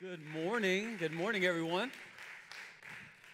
[0.00, 0.96] Good morning.
[0.98, 1.92] Good morning, everyone.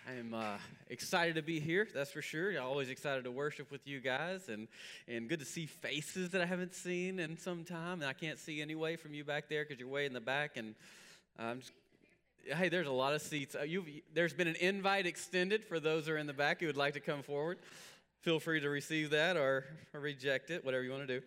[0.06, 0.58] I am uh,
[0.90, 2.60] excited to be here, that's for sure.
[2.60, 4.68] Always excited to worship with you guys, and,
[5.08, 8.02] and good to see faces that I haven't seen in some time.
[8.02, 10.58] And I can't see anyway from you back there because you're way in the back.
[10.58, 10.74] And
[11.60, 11.72] just,
[12.44, 13.54] hey, there's a lot of seats.
[13.54, 13.64] Uh,
[14.12, 16.92] there's been an invite extended for those who are in the back who would like
[16.92, 17.56] to come forward.
[18.20, 19.64] Feel free to receive that or,
[19.94, 21.26] or reject it, whatever you want to do.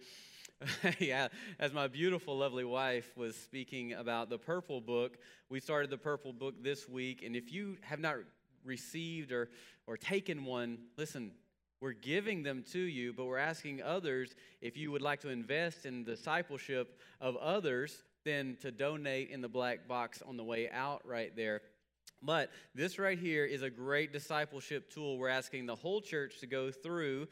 [0.99, 1.27] yeah,
[1.59, 5.17] as my beautiful, lovely wife was speaking about the Purple Book,
[5.49, 7.23] we started the Purple Book this week.
[7.23, 8.15] And if you have not
[8.63, 9.49] received or,
[9.87, 11.31] or taken one, listen,
[11.81, 15.85] we're giving them to you, but we're asking others if you would like to invest
[15.85, 21.01] in discipleship of others, then to donate in the black box on the way out
[21.05, 21.61] right there.
[22.21, 26.47] But this right here is a great discipleship tool we're asking the whole church to
[26.47, 27.27] go through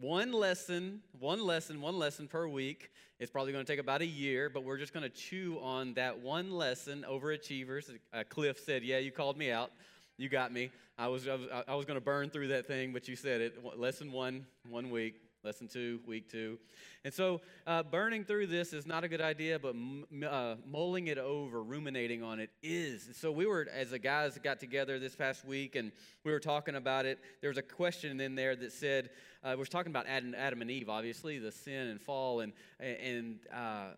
[0.00, 2.90] one lesson, one lesson, one lesson per week.
[3.18, 5.94] It's probably going to take about a year, but we're just going to chew on
[5.94, 7.04] that one lesson.
[7.08, 7.90] Overachievers.
[8.12, 9.70] Uh, Cliff said, "Yeah, you called me out.
[10.18, 10.70] You got me.
[10.98, 13.40] I was, I was, I was going to burn through that thing, but you said
[13.40, 13.78] it.
[13.78, 15.16] Lesson one, one week.
[15.46, 16.58] Lesson two, week two.
[17.04, 21.06] And so, uh, burning through this is not a good idea, but m- uh, mulling
[21.06, 23.08] it over, ruminating on it is.
[23.12, 25.92] So, we were, as the guys got together this past week and
[26.24, 29.10] we were talking about it, there was a question in there that said,
[29.46, 32.40] uh, we're talking about Adam, Adam, and Eve, obviously, the sin and fall.
[32.40, 33.90] And, and uh,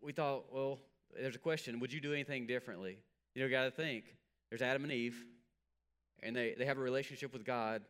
[0.00, 0.78] we thought, well,
[1.14, 2.98] there's a question would you do anything differently?
[3.34, 4.04] You know, got to think.
[4.50, 5.16] There's Adam and Eve,
[6.22, 7.82] and they, they have a relationship with God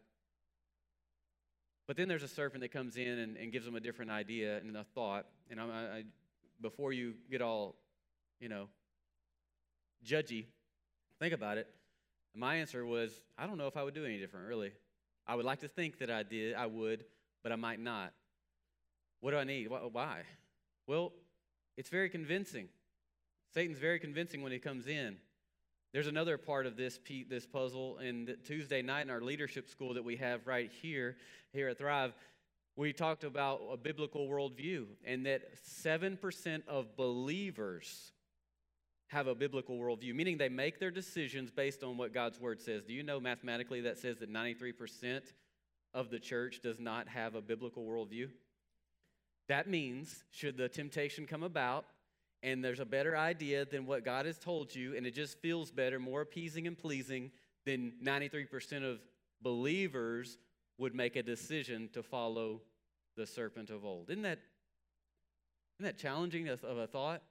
[1.87, 4.59] but then there's a serpent that comes in and, and gives them a different idea
[4.59, 5.27] and a thought.
[5.51, 6.03] And I, I,
[6.61, 7.77] before you get all,
[8.41, 8.69] you know,
[10.05, 10.47] judgy,
[11.21, 11.69] think about it.
[12.35, 14.73] My answer was, I don't know if I would do any different, really.
[15.27, 17.05] I would like to think that I did, I would,
[17.43, 18.13] but I might not.
[19.21, 19.69] What do I need?
[19.69, 20.23] Why?
[20.87, 21.13] Well,
[21.77, 22.69] it's very convincing.
[23.55, 25.17] Satan's very convincing when he comes in.
[25.93, 30.05] There's another part of this, this puzzle, and Tuesday night in our leadership school that
[30.05, 31.17] we have right here,
[31.53, 32.13] here at Thrive,
[32.77, 38.13] we talked about a biblical worldview, and that 7% of believers
[39.09, 42.85] have a biblical worldview, meaning they make their decisions based on what God's word says.
[42.85, 45.23] Do you know mathematically that says that 93%
[45.95, 48.29] of the church does not have a biblical worldview?
[49.49, 51.87] That means, should the temptation come about,
[52.43, 55.71] and there's a better idea than what God has told you, and it just feels
[55.71, 57.31] better, more appeasing and pleasing,
[57.65, 59.01] than 93% of
[59.41, 60.39] believers
[60.79, 62.61] would make a decision to follow
[63.17, 64.11] the serpent of old.
[64.11, 64.41] Isn't that,
[65.79, 67.23] isn't that challenging of a thought?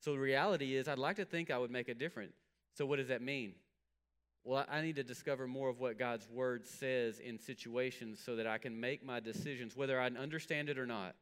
[0.00, 2.36] So the reality is, I'd like to think I would make a difference.
[2.74, 3.54] So, what does that mean?
[4.44, 8.46] Well, I need to discover more of what God's word says in situations so that
[8.46, 11.16] I can make my decisions, whether I understand it or not.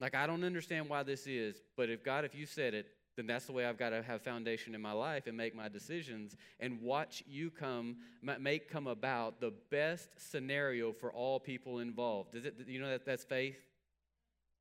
[0.00, 3.26] Like, I don't understand why this is, but if God, if you said it, then
[3.26, 6.36] that's the way I've got to have foundation in my life and make my decisions
[6.60, 7.96] and watch you come,
[8.38, 12.34] make come about the best scenario for all people involved.
[12.34, 13.56] Is it, you know that that's faith?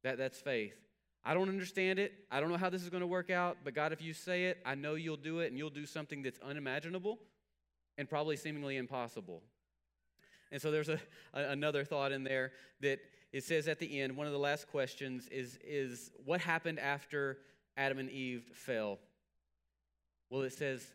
[0.04, 0.78] That, that's faith.
[1.28, 2.14] I don't understand it.
[2.30, 4.46] I don't know how this is going to work out, but God, if you say
[4.46, 7.18] it, I know you'll do it and you'll do something that's unimaginable
[7.98, 9.42] and probably seemingly impossible.
[10.52, 11.00] And so there's a,
[11.34, 13.00] a, another thought in there that
[13.34, 17.40] it says at the end, one of the last questions is, is what happened after
[17.76, 19.00] Adam and Eve fell?
[20.30, 20.86] Well, it says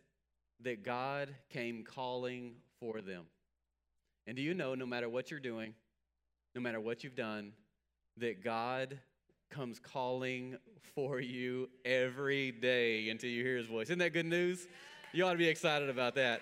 [0.63, 3.25] that God came calling for them.
[4.29, 5.75] And do you know, no matter what you're doing,
[6.55, 7.53] no matter what you've done,
[8.19, 8.99] that God
[9.51, 10.57] comes calling
[10.95, 13.87] for you every day until you hear his voice.
[13.89, 14.67] Isn't that good news?
[15.13, 16.41] You ought to be excited about that.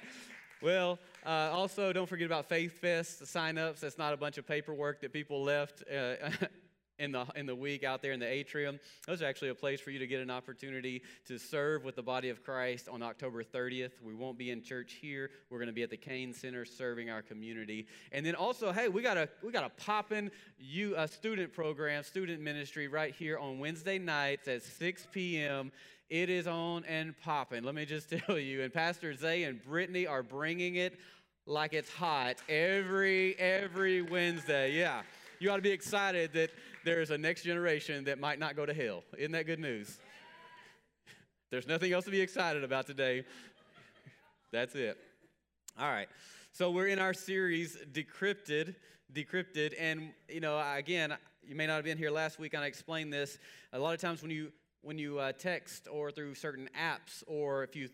[0.60, 3.80] Well, uh, also, don't forget about Faith Fest sign-ups.
[3.80, 6.30] That's not a bunch of paperwork that people left uh,
[6.98, 8.78] in the in the week out there in the atrium.
[9.06, 12.02] Those are actually a place for you to get an opportunity to serve with the
[12.02, 13.92] body of Christ on October 30th.
[14.02, 15.30] We won't be in church here.
[15.50, 17.86] We're going to be at the Kane Center serving our community.
[18.12, 21.52] And then also, hey, we got a we got a poppin' you a uh, student
[21.52, 25.72] program, student ministry right here on Wednesday nights at 6 p.m.
[26.10, 27.64] It is on and popping.
[27.64, 28.62] Let me just tell you.
[28.62, 30.98] And Pastor Zay and Brittany are bringing it
[31.46, 34.72] like it's hot every every Wednesday.
[34.72, 35.02] Yeah.
[35.40, 36.50] You ought to be excited that
[36.84, 39.04] there's a next generation that might not go to hell.
[39.16, 39.98] Isn't that good news?
[41.50, 43.24] There's nothing else to be excited about today.
[44.50, 44.98] That's it.
[45.78, 46.08] All right.
[46.50, 48.74] So we're in our series Decrypted,
[49.12, 52.66] Decrypted, and you know, again, you may not have been here last week and I
[52.66, 53.38] explained this.
[53.72, 54.50] A lot of times when you
[54.82, 57.88] when you uh, text or through certain apps, or if you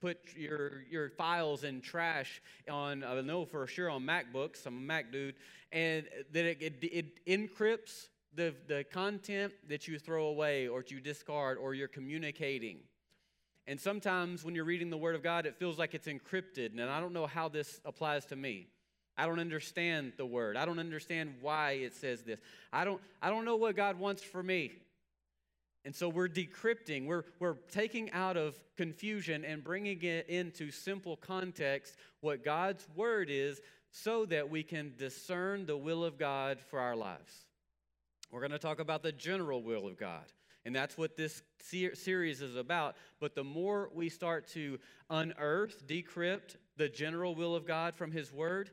[0.00, 4.80] put your your files in trash on, I know for sure on MacBooks, I'm a
[4.80, 5.34] Mac dude,
[5.72, 11.00] and that it, it, it encrypts the, the content that you throw away or you
[11.00, 12.78] discard or you're communicating.
[13.66, 16.82] And sometimes when you're reading the Word of God, it feels like it's encrypted, and
[16.90, 18.68] I don't know how this applies to me.
[19.18, 20.56] I don't understand the Word.
[20.56, 22.38] I don't understand why it says this.
[22.72, 24.72] I don't, I don't know what God wants for me.
[25.88, 31.16] And so we're decrypting, we're, we're taking out of confusion and bringing it into simple
[31.16, 36.78] context what God's Word is so that we can discern the will of God for
[36.78, 37.46] our lives.
[38.30, 40.24] We're going to talk about the general will of God.
[40.66, 42.96] And that's what this series is about.
[43.18, 48.30] But the more we start to unearth, decrypt the general will of God from His
[48.30, 48.72] Word,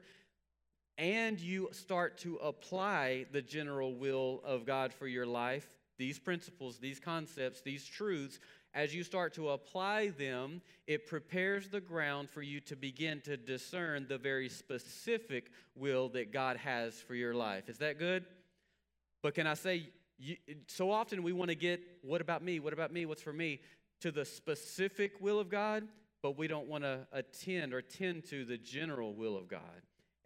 [0.97, 6.77] and you start to apply the general will of God for your life, these principles,
[6.77, 8.39] these concepts, these truths,
[8.74, 13.38] as you start to apply them, it prepares the ground for you to begin to
[13.38, 17.69] discern the very specific will that God has for your life.
[17.69, 18.25] Is that good?
[19.24, 20.36] But can I say, you,
[20.68, 22.59] so often we want to get, what about me?
[22.59, 23.06] What about me?
[23.06, 23.62] What's for me?
[24.01, 25.88] To the specific will of God,
[26.21, 29.62] but we don't want to attend or tend to the general will of God.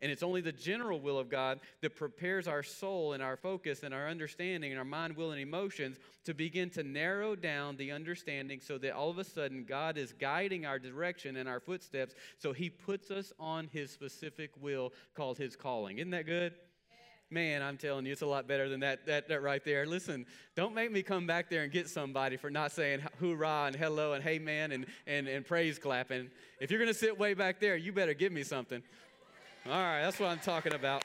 [0.01, 3.84] And it's only the general will of God that prepares our soul and our focus
[3.84, 7.92] and our understanding and our mind, will, and emotions to begin to narrow down the
[7.92, 12.16] understanding so that all of a sudden God is guiding our direction and our footsteps.
[12.38, 15.98] So he puts us on his specific will called his calling.
[15.98, 16.54] Isn't that good?
[17.31, 19.86] Man, I'm telling you, it's a lot better than that, that, that right there.
[19.86, 20.25] Listen,
[20.56, 24.13] don't make me come back there and get somebody for not saying hoorah and hello
[24.13, 26.31] and hey man and, and, and praise clapping.
[26.60, 28.81] If you're going to sit way back there, you better give me something.
[29.65, 31.03] All right, that's what I'm talking about.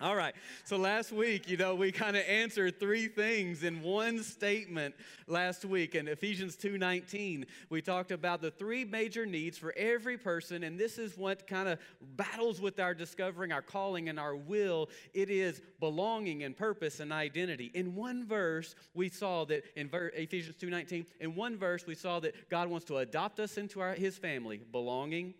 [0.00, 0.34] All right.
[0.64, 4.94] So last week, you know, we kind of answered three things in one statement
[5.28, 7.46] last week in Ephesians 2:19.
[7.68, 11.68] We talked about the three major needs for every person and this is what kind
[11.68, 11.78] of
[12.16, 14.90] battles with our discovering our calling and our will.
[15.12, 17.70] It is belonging and purpose and identity.
[17.74, 22.48] In one verse, we saw that in Ephesians 2:19, in one verse we saw that
[22.48, 25.34] God wants to adopt us into our, his family, belonging,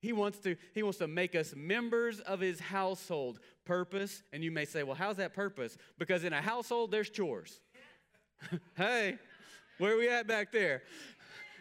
[0.00, 3.38] he wants to, he wants to make us members of his household.
[3.64, 5.76] Purpose, and you may say, well, how's that purpose?
[5.98, 7.60] Because in a household, there's chores.
[8.76, 9.18] hey,
[9.78, 10.82] where are we at back there?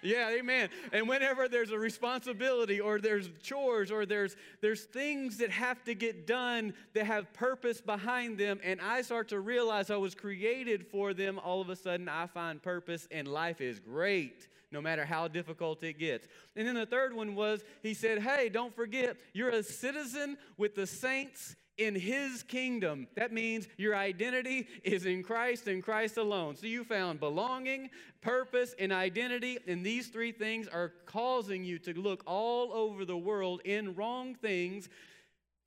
[0.02, 0.70] Yeah, amen.
[0.94, 5.94] And whenever there's a responsibility or there's chores or there's there's things that have to
[5.94, 10.88] get done that have purpose behind them and I start to realize I was created
[10.88, 15.06] for them, all of a sudden I find purpose and life is great no matter
[15.06, 16.28] how difficult it gets.
[16.56, 20.76] And then the third one was he said, Hey, don't forget, you're a citizen with
[20.76, 23.08] the saints in his kingdom.
[23.16, 26.58] That means your identity is in Christ and Christ alone.
[26.58, 27.90] So you found belonging,
[28.22, 33.18] purpose, and identity, and these three things are causing you to look all over the
[33.18, 34.90] world in wrong things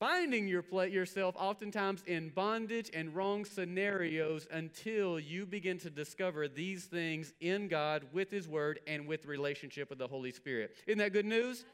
[0.02, 6.87] finding your yourself oftentimes in bondage and wrong scenarios until you begin to discover these
[6.87, 10.75] things in God with His Word and with relationship with the Holy Spirit.
[10.88, 11.64] Isn't that good news?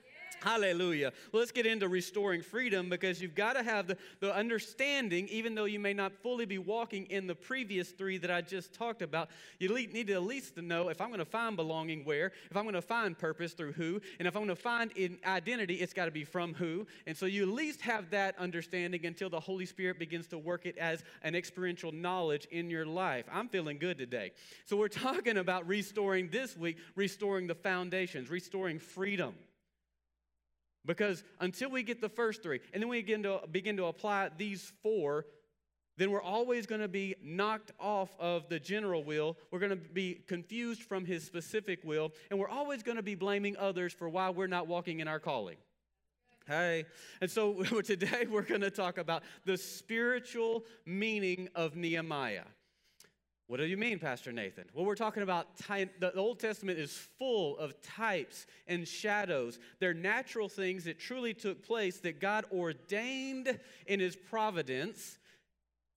[0.41, 1.13] Hallelujah.
[1.33, 5.55] Well, let's get into restoring freedom because you've got to have the, the understanding, even
[5.55, 9.03] though you may not fully be walking in the previous three that I just talked
[9.03, 9.31] about.
[9.59, 12.57] You need to at least to know if I'm going to find belonging where, if
[12.57, 15.75] I'm going to find purpose through who, and if I'm going to find in identity,
[15.75, 16.87] it's got to be from who.
[17.07, 20.67] And so you at least have that understanding until the Holy Spirit begins to work
[20.67, 23.25] it as an experiential knowledge in your life.
[23.33, 24.33] I'm feeling good today.
[24.67, 29.35] So we're talking about restoring this week, restoring the foundations, restoring freedom.
[30.89, 34.31] Because until we get the first three, and then we begin to, begin to apply
[34.39, 35.27] these four,
[35.99, 39.37] then we're always going to be knocked off of the general will.
[39.51, 43.15] We're going to be confused from his specific will, and we're always going to be
[43.15, 45.57] blaming others for why we're not walking in our calling.
[46.47, 46.87] Hey.
[47.21, 52.45] And so today we're going to talk about the spiritual meaning of Nehemiah.
[53.49, 54.67] What do you mean, Pastor Nathan?
[54.75, 59.59] Well, we're talking about type, the Old Testament is full of types and shadows.
[59.81, 65.17] They're natural things that truly took place that God ordained in His providence.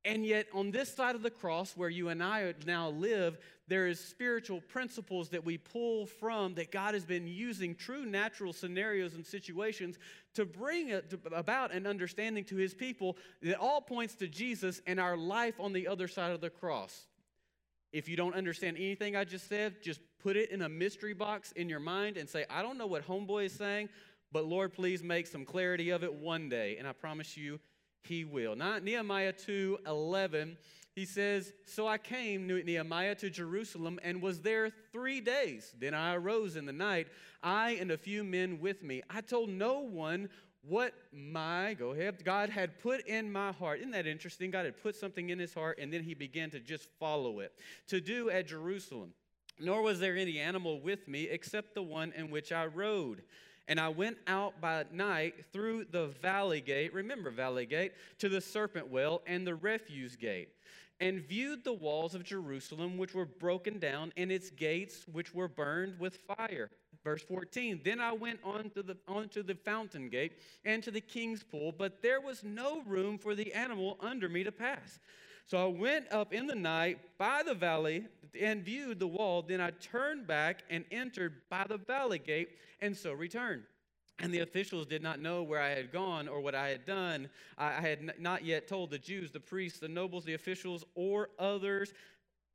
[0.06, 3.86] And yet, on this side of the cross, where you and I now live, there
[3.86, 9.14] is spiritual principles that we pull from that God has been using true natural scenarios
[9.14, 9.98] and situations
[10.36, 10.98] to bring
[11.34, 15.74] about an understanding to His people that all points to Jesus and our life on
[15.74, 17.08] the other side of the cross.
[17.92, 21.52] If you don't understand anything I just said, just put it in a mystery box
[21.54, 23.90] in your mind and say, I don't know what homeboy is saying,
[24.32, 26.78] but Lord, please make some clarity of it one day.
[26.78, 27.60] And I promise you,
[28.04, 28.56] he will.
[28.56, 30.58] Not Nehemiah 2 11,
[30.96, 35.74] he says, So I came, Nehemiah, to Jerusalem and was there three days.
[35.80, 37.08] Then I arose in the night,
[37.44, 39.02] I and a few men with me.
[39.10, 40.30] I told no one
[40.68, 43.80] what my, go ahead, God had put in my heart.
[43.80, 44.52] Isn't that interesting?
[44.52, 47.52] God had put something in his heart and then he began to just follow it
[47.88, 49.14] to do at Jerusalem.
[49.62, 53.24] nor was there any animal with me except the one in which I rode.
[53.68, 58.42] And I went out by night through the valley gate, remember valley gate, to the
[58.42, 60.50] serpent well and the refuse gate,
[61.00, 65.48] and viewed the walls of Jerusalem, which were broken down, and its gates, which were
[65.48, 66.70] burned with fire.
[67.04, 70.34] Verse 14 Then I went on to the, onto the fountain gate
[70.66, 74.44] and to the king's pool, but there was no room for the animal under me
[74.44, 75.00] to pass.
[75.46, 78.06] So I went up in the night by the valley
[78.40, 79.42] and viewed the wall.
[79.42, 83.64] Then I turned back and entered by the valley gate, and so returned.
[84.20, 87.28] And the officials did not know where I had gone or what I had done.
[87.58, 91.92] I had not yet told the Jews, the priests, the nobles, the officials, or others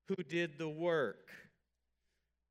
[0.07, 1.29] who did the work.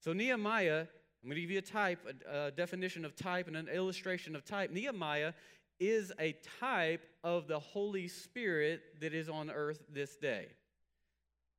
[0.02, 0.88] So Nehemiah,
[1.26, 4.36] I'm going to give you a type, a, a definition of type, and an illustration
[4.36, 4.70] of type.
[4.70, 5.34] Nehemiah
[5.80, 10.50] is a type of the Holy Spirit that is on earth this day.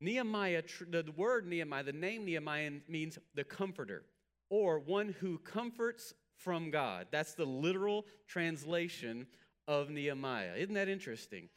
[0.00, 4.04] Nehemiah, the word Nehemiah, the name Nehemiah means the comforter
[4.50, 7.08] or one who comforts from God.
[7.10, 9.26] That's the literal translation
[9.66, 10.54] of Nehemiah.
[10.56, 11.48] Isn't that interesting?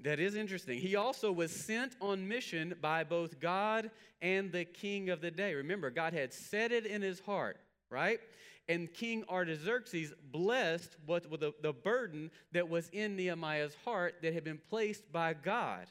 [0.00, 0.80] That is interesting.
[0.80, 5.54] He also was sent on mission by both God and the king of the day.
[5.54, 7.58] Remember, God had set it in his heart,
[7.90, 8.20] right?
[8.68, 14.44] And King Artaxerxes blessed what the, the burden that was in Nehemiah's heart that had
[14.44, 15.86] been placed by God.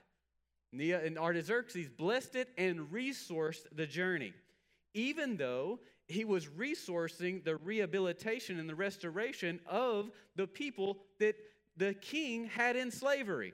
[0.71, 4.33] And Artaxerxes blessed it and resourced the journey,
[4.95, 11.35] even though he was resourcing the rehabilitation and the restoration of the people that
[11.77, 13.53] the king had in slavery.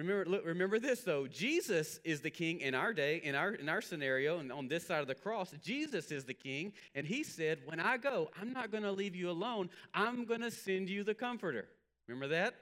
[0.00, 3.82] Remember, remember this though Jesus is the king in our day, in our, in our
[3.82, 5.52] scenario, and on this side of the cross.
[5.62, 9.14] Jesus is the king, and he said, When I go, I'm not going to leave
[9.14, 11.68] you alone, I'm going to send you the comforter.
[12.08, 12.54] Remember that?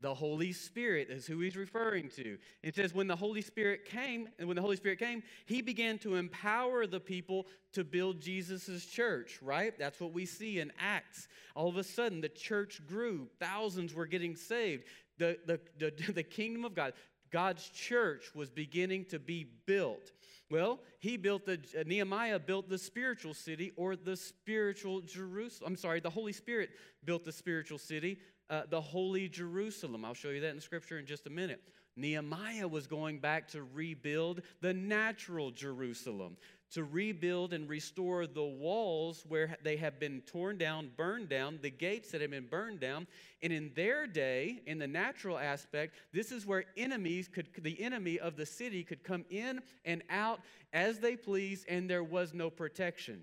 [0.00, 2.36] The Holy Spirit is who he's referring to.
[2.64, 5.96] It says, when the Holy Spirit came, and when the Holy Spirit came, he began
[6.00, 9.78] to empower the people to build Jesus' church, right?
[9.78, 11.28] That's what we see in Acts.
[11.54, 14.86] All of a sudden, the church grew, thousands were getting saved.
[15.22, 16.94] The, the, the, the kingdom of God,
[17.30, 20.12] God's church was beginning to be built.
[20.50, 25.72] Well, he built the uh, Nehemiah built the spiritual city or the spiritual Jerusalem.
[25.72, 26.70] I'm sorry, the Holy Spirit
[27.04, 28.18] built the spiritual city
[28.52, 30.04] uh, the holy Jerusalem.
[30.04, 31.62] I'll show you that in Scripture in just a minute.
[31.96, 36.36] Nehemiah was going back to rebuild the natural Jerusalem,
[36.72, 41.70] to rebuild and restore the walls where they have been torn down, burned down, the
[41.70, 43.06] gates that have been burned down.
[43.42, 48.18] And in their day, in the natural aspect, this is where enemies could, the enemy
[48.18, 50.40] of the city could come in and out
[50.72, 53.22] as they please, and there was no protection.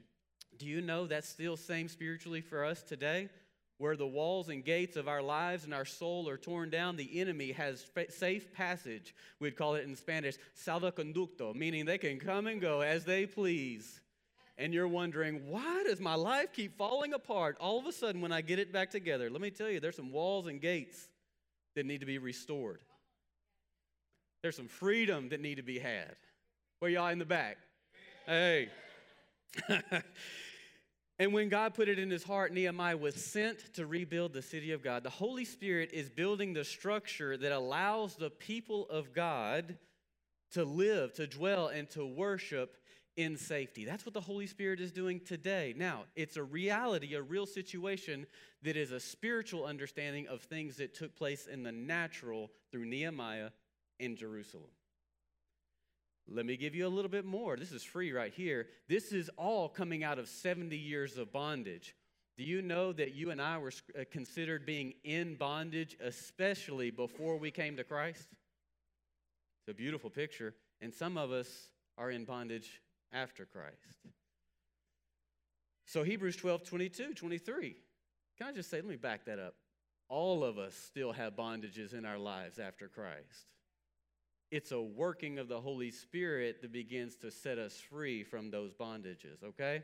[0.57, 3.29] Do you know that's still same spiritually for us today?
[3.79, 7.19] Where the walls and gates of our lives and our soul are torn down, the
[7.19, 9.15] enemy has safe passage.
[9.39, 14.01] We'd call it in Spanish, salvoconducto, meaning they can come and go as they please.
[14.57, 18.33] And you're wondering, why does my life keep falling apart all of a sudden when
[18.33, 19.29] I get it back together?
[19.29, 21.07] Let me tell you, there's some walls and gates
[21.75, 22.81] that need to be restored.
[24.43, 26.17] There's some freedom that need to be had.
[26.79, 27.57] Where y'all in the back?
[28.25, 28.67] Hey.
[31.19, 34.71] And when God put it in his heart, Nehemiah was sent to rebuild the city
[34.71, 35.03] of God.
[35.03, 39.77] The Holy Spirit is building the structure that allows the people of God
[40.51, 42.77] to live, to dwell, and to worship
[43.17, 43.83] in safety.
[43.83, 45.73] That's what the Holy Spirit is doing today.
[45.75, 48.25] Now, it's a reality, a real situation
[48.63, 53.49] that is a spiritual understanding of things that took place in the natural through Nehemiah
[53.99, 54.69] in Jerusalem.
[56.31, 57.57] Let me give you a little bit more.
[57.57, 58.67] This is free right here.
[58.88, 61.95] This is all coming out of 70 years of bondage.
[62.38, 67.38] Do you know that you and I were uh, considered being in bondage, especially before
[67.38, 68.27] we came to Christ?
[69.62, 70.53] It's a beautiful picture.
[70.81, 71.48] And some of us
[71.98, 72.81] are in bondage
[73.12, 73.75] after Christ.
[75.86, 77.75] So, Hebrews 12, 22, 23.
[78.38, 79.55] Can I just say, let me back that up.
[80.07, 83.48] All of us still have bondages in our lives after Christ.
[84.51, 88.73] It's a working of the Holy Spirit that begins to set us free from those
[88.73, 89.83] bondages, okay?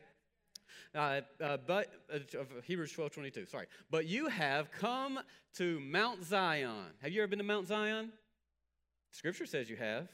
[0.94, 2.20] Uh, uh, but uh,
[2.64, 3.68] Hebrews 12 22, sorry.
[3.92, 5.20] But you have come
[5.58, 6.94] to Mount Zion.
[7.02, 8.12] Have you ever been to Mount Zion?
[9.12, 10.10] Scripture says you have.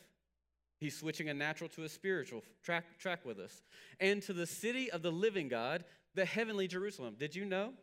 [0.79, 2.43] He's switching a natural to a spiritual.
[2.63, 3.61] Track, track with us.
[3.99, 7.15] And to the city of the living God, the heavenly Jerusalem.
[7.17, 7.73] Did you know?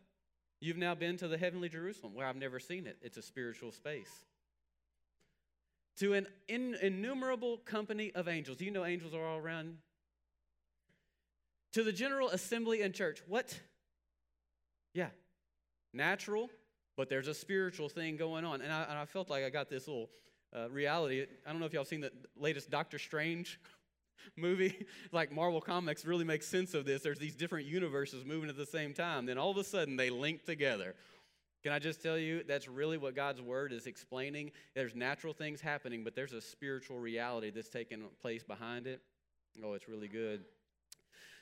[0.60, 2.14] You've now been to the heavenly Jerusalem.
[2.14, 2.98] Well, I've never seen it.
[3.00, 4.10] It's a spiritual space
[5.99, 8.61] to an in, innumerable company of angels.
[8.61, 9.78] You know angels are all around?
[11.75, 13.23] To the general assembly and church.
[13.26, 13.59] What?
[14.95, 15.09] Yeah,
[15.93, 16.50] natural,
[16.97, 18.62] but there's a spiritual thing going on.
[18.62, 20.09] And I, and I felt like I got this little
[20.57, 21.26] uh, reality.
[21.47, 23.61] I don't know if y'all seen the latest Doctor Strange.
[24.37, 27.02] movie like Marvel Comics really makes sense of this.
[27.02, 29.26] There's these different universes moving at the same time.
[29.26, 30.95] Then all of a sudden they link together.
[31.62, 34.53] Can I just tell you that's really what God's word is explaining?
[34.75, 39.00] There's natural things happening, but there's a spiritual reality that's taking place behind it.
[39.65, 40.45] Oh, it's really good.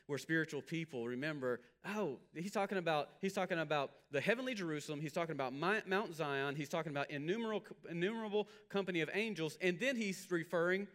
[0.08, 1.06] We're spiritual people.
[1.06, 5.00] Remember, oh, he's talking about he's talking about the heavenly Jerusalem.
[5.00, 6.54] He's talking about Mount Zion.
[6.54, 10.86] He's talking about innumerable innumerable company of angels, and then he's referring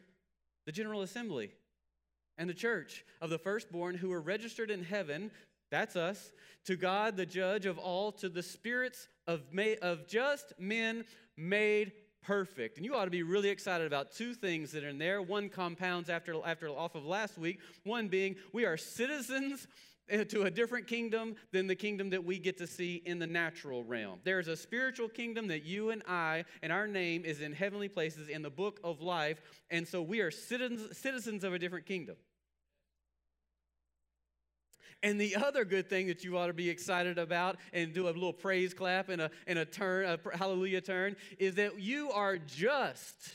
[0.65, 1.51] the general assembly
[2.37, 5.29] and the church of the firstborn who are registered in heaven.
[5.71, 6.31] That's us.
[6.65, 9.41] To God, the judge of all, to the spirits of,
[9.81, 12.77] of just men made perfect.
[12.77, 15.21] And you ought to be really excited about two things that are in there.
[15.21, 17.59] One compounds after, after off of last week.
[17.83, 19.67] One being we are citizens
[20.09, 23.25] eh, to a different kingdom than the kingdom that we get to see in the
[23.25, 24.19] natural realm.
[24.23, 28.29] There's a spiritual kingdom that you and I and our name is in heavenly places
[28.29, 29.41] in the book of life.
[29.71, 32.17] And so we are citizens, citizens of a different kingdom.
[35.03, 38.11] And the other good thing that you ought to be excited about and do a
[38.11, 42.37] little praise clap and a, and a turn, a hallelujah turn, is that you are
[42.37, 43.33] just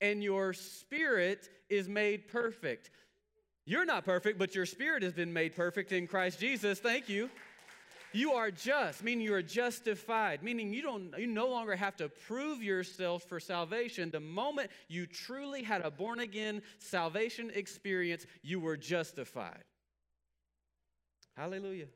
[0.00, 2.90] and your spirit is made perfect.
[3.64, 6.78] You're not perfect, but your spirit has been made perfect in Christ Jesus.
[6.78, 7.30] Thank you.
[8.12, 12.08] You are just, meaning you are justified, meaning you don't you no longer have to
[12.08, 14.10] prove yourself for salvation.
[14.10, 19.62] The moment you truly had a born again salvation experience, you were justified.
[21.40, 21.86] Hallelujah.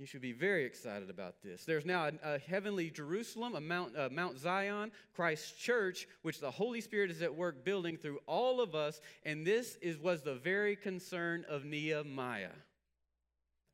[0.00, 1.64] You should be very excited about this.
[1.64, 6.50] There's now a, a heavenly Jerusalem, a Mount, uh, Mount Zion, Christ's church, which the
[6.50, 9.00] Holy Spirit is at work building through all of us.
[9.24, 12.50] And this is, was the very concern of Nehemiah.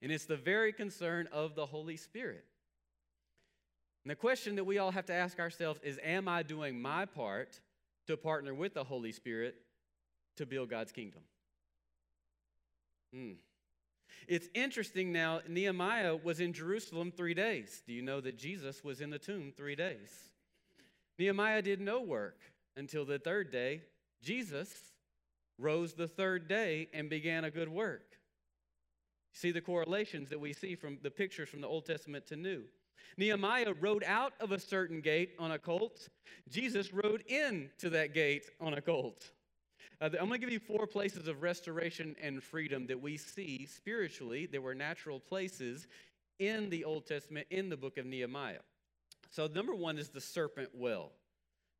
[0.02, 2.44] And it's the very concern of the Holy Spirit.
[4.04, 7.06] And the question that we all have to ask ourselves is Am I doing my
[7.06, 7.58] part
[8.06, 9.54] to partner with the Holy Spirit
[10.36, 11.22] to build God's kingdom?
[13.14, 13.32] Hmm.
[14.28, 17.82] It's interesting now, Nehemiah was in Jerusalem three days.
[17.86, 20.10] Do you know that Jesus was in the tomb three days?
[21.18, 22.40] Nehemiah did no work
[22.76, 23.82] until the third day.
[24.22, 24.72] Jesus
[25.58, 28.16] rose the third day and began a good work.
[29.32, 32.62] See the correlations that we see from the pictures from the Old Testament to New.
[33.16, 36.08] Nehemiah rode out of a certain gate on a colt.
[36.48, 39.32] Jesus rode into that gate on a colt.
[40.00, 43.66] Uh, I'm going to give you four places of restoration and freedom that we see
[43.66, 44.46] spiritually.
[44.46, 45.86] There were natural places
[46.38, 48.60] in the Old Testament, in the book of Nehemiah.
[49.30, 51.12] So, number one is the serpent well.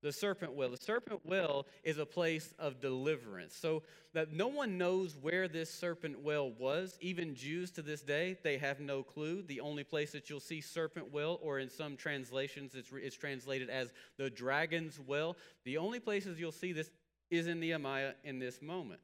[0.03, 0.71] The serpent well.
[0.71, 3.55] The serpent well is a place of deliverance.
[3.55, 3.85] So
[4.15, 6.99] that no one knows where this serpent well was.
[7.01, 9.43] Even Jews to this day, they have no clue.
[9.43, 13.71] The only place that you'll see serpent well, or in some translations, it's, it's translated
[13.71, 15.37] as the dragon's well.
[15.65, 16.91] The only places you'll see this
[17.33, 19.01] is in Nehemiah in this moment.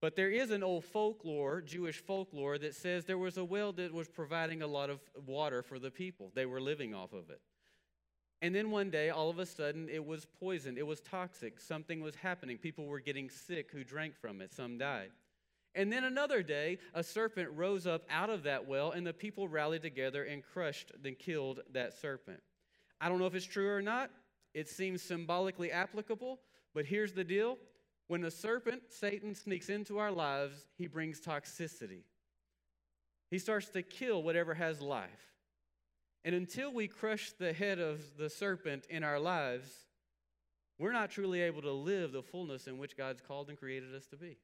[0.00, 3.92] But there is an old folklore, Jewish folklore, that says there was a well that
[3.92, 6.30] was providing a lot of water for the people.
[6.34, 7.40] They were living off of it.
[8.40, 10.78] And then one day, all of a sudden, it was poisoned.
[10.78, 11.60] It was toxic.
[11.60, 12.56] Something was happening.
[12.56, 14.54] People were getting sick who drank from it.
[14.54, 15.10] Some died.
[15.74, 19.48] And then another day, a serpent rose up out of that well, and the people
[19.48, 22.40] rallied together and crushed and killed that serpent.
[23.00, 24.10] I don't know if it's true or not.
[24.54, 26.40] It seems symbolically applicable,
[26.74, 27.58] but here's the deal
[28.08, 32.02] when the serpent, Satan, sneaks into our lives, he brings toxicity.
[33.30, 35.30] He starts to kill whatever has life.
[36.24, 39.70] And until we crush the head of the serpent in our lives,
[40.78, 44.06] we're not truly able to live the fullness in which God's called and created us
[44.06, 44.38] to be.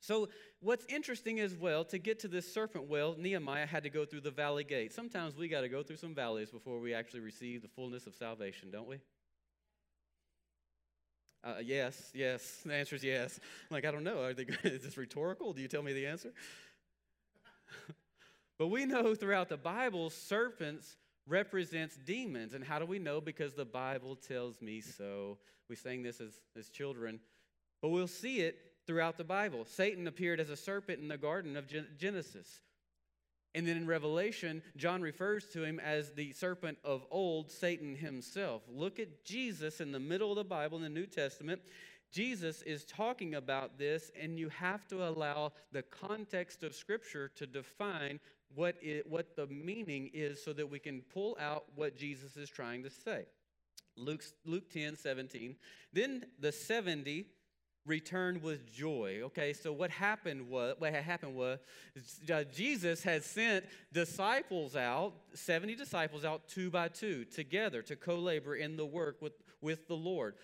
[0.00, 0.28] So,
[0.60, 4.22] what's interesting as well, to get to this serpent well, Nehemiah had to go through
[4.22, 4.92] the valley gate.
[4.92, 8.14] Sometimes we got to go through some valleys before we actually receive the fullness of
[8.14, 8.98] salvation, don't we?
[11.44, 12.60] Uh, yes, yes.
[12.64, 13.38] The answer is yes.
[13.70, 14.22] I'm like, I don't know.
[14.22, 15.52] Are they, is this rhetorical?
[15.52, 16.32] Do you tell me the answer?
[18.58, 20.96] but we know throughout the Bible, serpents
[21.26, 22.54] represents demons.
[22.54, 23.20] And how do we know?
[23.20, 25.38] Because the Bible tells me so.
[25.68, 27.20] We sang this as, as children.
[27.80, 29.64] But we'll see it throughout the Bible.
[29.64, 31.64] Satan appeared as a serpent in the Garden of
[31.98, 32.60] Genesis.
[33.54, 38.62] And then in Revelation, John refers to him as the serpent of old, Satan himself.
[38.68, 41.62] Look at Jesus in the middle of the Bible in the New Testament.
[42.10, 47.46] Jesus is talking about this, and you have to allow the context of Scripture to
[47.46, 48.20] define
[48.54, 52.48] what, it, what the meaning is so that we can pull out what Jesus is
[52.48, 53.26] trying to say.
[53.96, 55.56] Luke, Luke 10 17.
[55.92, 57.26] Then the 70
[57.88, 59.20] returned with joy.
[59.24, 61.58] Okay, so what happened was what had happened was
[62.32, 68.54] uh, Jesus had sent disciples out, 70 disciples out two by two together to co-labor
[68.54, 70.34] in the work with, with the Lord.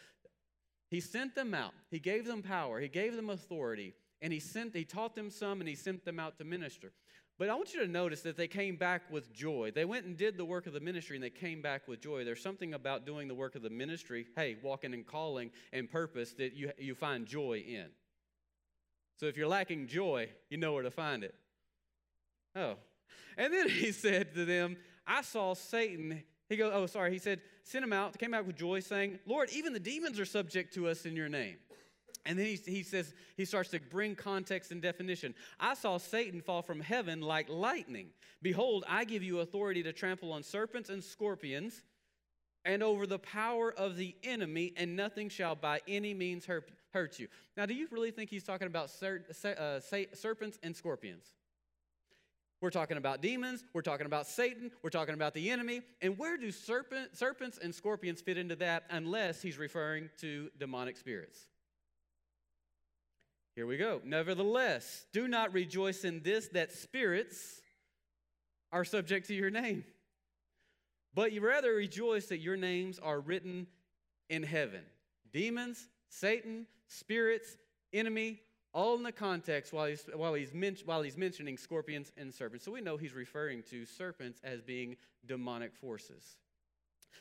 [0.91, 1.75] He sent them out.
[1.91, 2.81] He gave them power.
[2.81, 3.95] He gave them authority.
[4.23, 6.93] And he sent he taught them some and he sent them out to minister.
[7.37, 9.73] But I want you to notice that they came back with joy.
[9.75, 12.25] They went and did the work of the ministry and they came back with joy.
[12.25, 16.33] There's something about doing the work of the ministry, hey, walking and calling and purpose
[16.35, 17.87] that you, you find joy in.
[19.17, 21.35] So if you're lacking joy, you know where to find it.
[22.55, 22.75] Oh.
[23.37, 26.23] And then he said to them, I saw Satan.
[26.49, 27.13] He goes, oh, sorry.
[27.13, 30.25] He said, send him out, came out with joy, saying, Lord, even the demons are
[30.25, 31.57] subject to us in your name.
[32.27, 35.35] And then he, he says, he starts to bring context and definition.
[35.61, 38.09] I saw Satan fall from heaven like lightning.
[38.41, 41.83] Behold, I give you authority to trample on serpents and scorpions
[42.65, 47.19] and over the power of the enemy, and nothing shall by any means hurt, hurt
[47.19, 47.29] you.
[47.57, 49.81] Now, do you really think he's talking about ser- uh,
[50.15, 51.27] serpents and scorpions?
[52.63, 55.83] We're talking about demons, we're talking about Satan, we're talking about the enemy.
[56.01, 60.97] And where do serpent, serpents and scorpions fit into that unless he's referring to demonic
[60.97, 61.49] spirits?
[63.55, 64.01] Here we go.
[64.05, 67.61] Nevertheless, do not rejoice in this that spirits
[68.73, 69.85] are subject to your name,
[71.15, 73.69] but you rather rejoice that your names are written
[74.29, 74.83] in heaven.
[75.33, 77.57] Demons, Satan, spirits,
[77.93, 78.41] enemy,
[78.73, 82.65] all in the context while he's, while, he's men, while he's mentioning scorpions and serpents.
[82.65, 86.37] So we know he's referring to serpents as being demonic forces.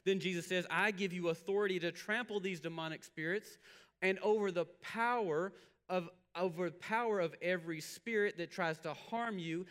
[0.04, 3.60] Then Jesus says, I give you authority to trample these demonic spirits
[4.02, 5.54] and over the power
[5.88, 9.66] of over the power of every spirit that tries to harm you,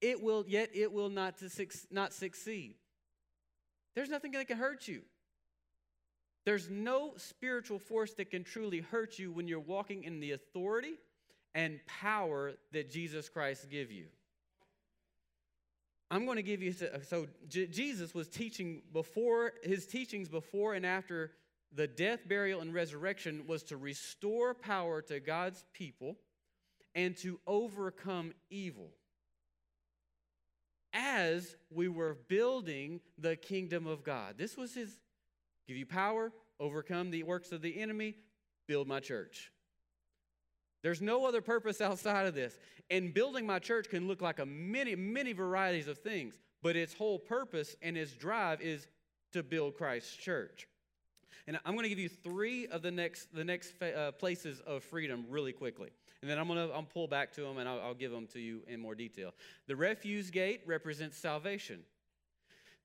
[0.00, 1.50] it will yet it will not to
[1.90, 2.74] not succeed.
[3.94, 5.02] There's nothing that can hurt you.
[6.46, 10.94] There's no spiritual force that can truly hurt you when you're walking in the authority
[11.54, 14.06] and power that Jesus Christ give you.
[16.10, 21.32] I'm going to give you so Jesus was teaching before his teachings before and after
[21.72, 26.16] the death, burial, and resurrection was to restore power to God's people
[26.94, 28.90] and to overcome evil.
[30.92, 34.98] As we were building the kingdom of God, this was his
[35.68, 38.16] give you power, overcome the works of the enemy,
[38.66, 39.52] build my church.
[40.82, 42.58] There's no other purpose outside of this.
[42.88, 46.94] And building my church can look like a many, many varieties of things, but its
[46.94, 48.88] whole purpose and its drive is
[49.32, 50.66] to build Christ's church.
[51.50, 54.84] And I'm going to give you three of the next, the next uh, places of
[54.84, 55.88] freedom really quickly.
[56.22, 58.28] And then I'm going to I'll pull back to them and I'll, I'll give them
[58.34, 59.34] to you in more detail.
[59.66, 61.80] The refuse gate represents salvation.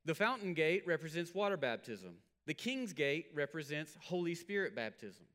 [0.06, 2.16] The fountain gate represents water baptism.
[2.48, 5.28] The king's gate represents Holy Spirit baptism.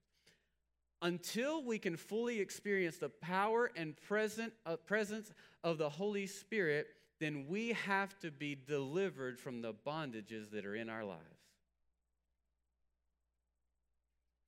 [1.01, 6.88] Until we can fully experience the power and present, uh, presence of the Holy Spirit,
[7.21, 11.50] then we have to be delivered from the bondages that are in our lives.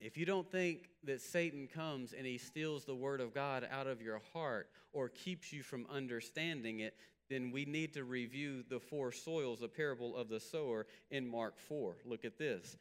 [0.05, 3.87] If you don't think that Satan comes and he steals the word of God out
[3.87, 6.97] of your heart or keeps you from understanding it,
[7.31, 11.57] then we need to review the four soils, the parable of the sower in Mark
[11.57, 11.99] 4.
[12.05, 12.77] Look at this.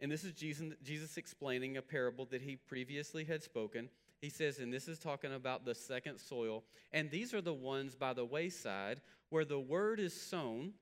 [0.00, 3.88] And this is Jesus, Jesus explaining a parable that he previously had spoken.
[4.20, 7.96] He says, and this is talking about the second soil, and these are the ones
[7.96, 10.74] by the wayside where the word is sown.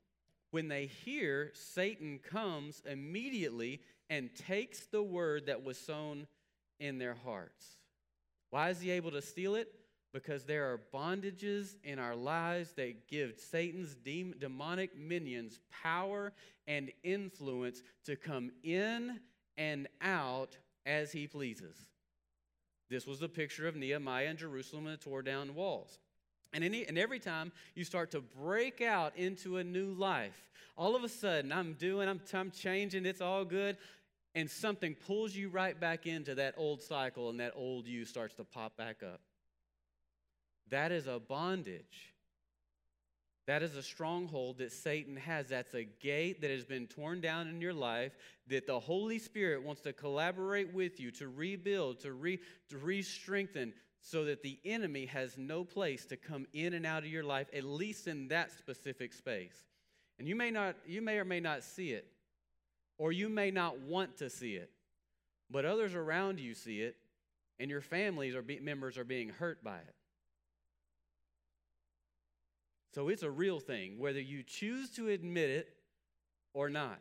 [0.51, 6.27] When they hear, Satan comes immediately and takes the word that was sown
[6.81, 7.65] in their hearts.
[8.51, 9.69] Why is he able to steal it?
[10.13, 16.33] Because there are bondages in our lives that give Satan's demonic minions power
[16.69, 19.19] and influence to come in
[19.57, 21.77] and out as he pleases.
[22.91, 25.99] This was the picture of Nehemiah in Jerusalem and the tore down walls.
[26.55, 30.95] And, any, and every time you start to break out into a new life, all
[30.95, 33.77] of a sudden I'm doing, I'm, I'm changing, it's all good,
[34.37, 38.35] and something pulls you right back into that old cycle and that old you starts
[38.37, 39.21] to pop back up.
[40.71, 42.14] That is a bondage.
[43.47, 45.49] That is a stronghold that Satan has.
[45.49, 48.17] That's a gate that has been torn down in your life
[48.49, 52.39] that the Holy Spirit wants to collaborate with you to rebuild, to re
[52.71, 57.11] to re-strengthen, so that the enemy has no place to come in and out of
[57.11, 59.63] your life, at least in that specific space.
[60.19, 62.07] And you may not, you may or may not see it,
[62.99, 64.71] or you may not want to see it,
[65.51, 66.97] but others around you see it,
[67.59, 69.95] and your families or be, members are being hurt by it.
[72.95, 75.69] So it's a real thing, whether you choose to admit it
[76.53, 77.01] or not.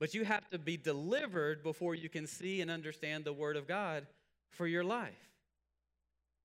[0.00, 3.68] But you have to be delivered before you can see and understand the Word of
[3.68, 4.06] God
[4.50, 5.28] for your life.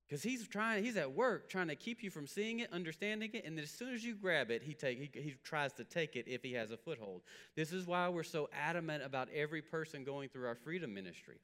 [0.06, 3.44] Because he's trying, he's at work trying to keep you from seeing it, understanding it,
[3.44, 6.26] and as soon as you grab it, he take he, he tries to take it
[6.28, 7.22] if he has a foothold.
[7.56, 11.38] This is why we're so adamant about every person going through our freedom ministry.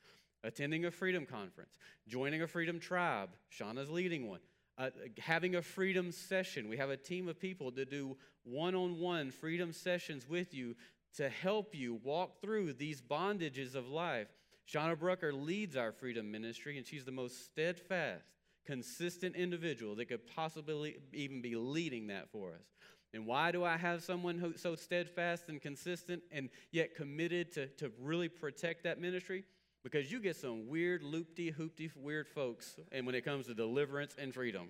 [0.44, 3.30] attending a freedom conference, joining a freedom tribe.
[3.50, 4.40] Shauna's leading one.
[4.80, 4.88] Uh,
[5.18, 6.66] having a freedom session.
[6.66, 10.74] We have a team of people to do one on one freedom sessions with you
[11.16, 14.28] to help you walk through these bondages of life.
[14.66, 18.24] Shauna Brucker leads our freedom ministry, and she's the most steadfast,
[18.64, 22.64] consistent individual that could possibly even be leading that for us.
[23.12, 27.66] And why do I have someone who's so steadfast and consistent and yet committed to,
[27.66, 29.44] to really protect that ministry?
[29.82, 34.14] Because you get some weird, loopty, hoopty, weird folks, and when it comes to deliverance
[34.18, 34.68] and freedom.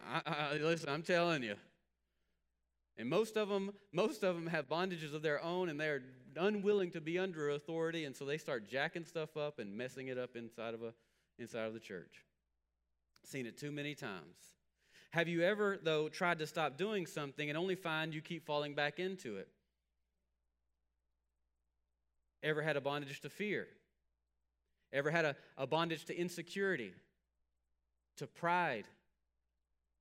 [0.00, 1.56] I, I, listen, I'm telling you.
[2.96, 6.02] And most of them, most of them have bondages of their own, and they're
[6.36, 10.18] unwilling to be under authority, and so they start jacking stuff up and messing it
[10.18, 10.92] up inside of a
[11.38, 12.24] inside of the church.
[13.24, 14.36] Seen it too many times.
[15.10, 18.74] Have you ever, though, tried to stop doing something and only find you keep falling
[18.74, 19.48] back into it?
[22.42, 23.66] Ever had a bondage to fear?
[24.92, 26.92] Ever had a, a bondage to insecurity,
[28.16, 28.84] to pride,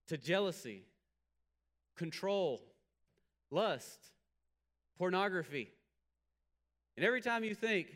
[0.07, 0.83] to jealousy,
[1.95, 2.61] control,
[3.51, 3.99] lust,
[4.97, 5.69] pornography?
[6.95, 7.87] And every time you think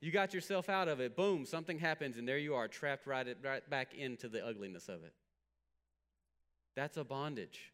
[0.00, 3.26] you got yourself out of it, boom, something happens, and there you are, trapped right,
[3.42, 5.12] right back into the ugliness of it.
[6.76, 7.72] That's a bondage.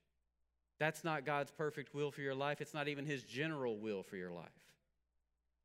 [0.78, 2.60] That's not God's perfect will for your life.
[2.60, 4.48] It's not even His general will for your life.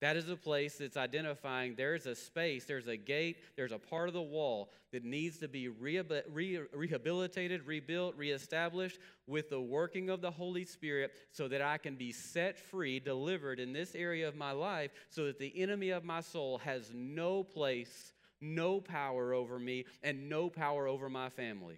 [0.02, 4.08] That is a place that's identifying there's a space, there's a gate, there's a part
[4.08, 10.32] of the wall that needs to be rehabilitated, rebuilt, reestablished with the working of the
[10.32, 14.52] Holy Spirit so that I can be set free, delivered in this area of my
[14.52, 19.86] life so that the enemy of my soul has no place, no power over me,
[20.02, 21.78] and no power over my family.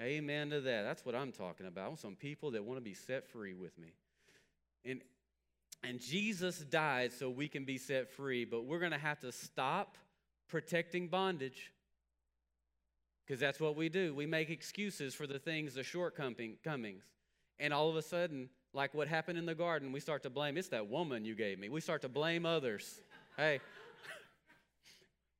[0.00, 0.82] Amen to that.
[0.82, 1.84] That's what I'm talking about.
[1.84, 3.92] I want some people that want to be set free with me.
[4.84, 5.00] And
[5.86, 9.30] and Jesus died so we can be set free, but we're going to have to
[9.30, 9.96] stop
[10.48, 11.72] protecting bondage
[13.24, 14.14] because that's what we do.
[14.14, 17.04] We make excuses for the things, the shortcomings.
[17.58, 20.56] And all of a sudden, like what happened in the garden, we start to blame
[20.56, 21.68] it's that woman you gave me.
[21.68, 23.00] We start to blame others.
[23.36, 23.60] hey,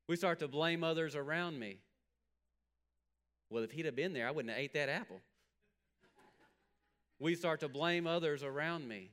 [0.08, 1.78] we start to blame others around me.
[3.50, 5.20] Well, if he'd have been there, I wouldn't have ate that apple.
[7.18, 9.10] We start to blame others around me